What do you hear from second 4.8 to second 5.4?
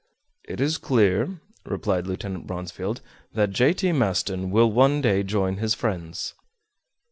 day